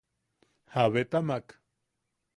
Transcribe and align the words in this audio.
–¿Jabetamak? 0.73 1.47